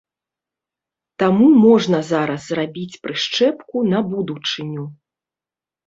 [1.23, 4.83] Таму можна зараз зрабіць прышчэпку на будучыню.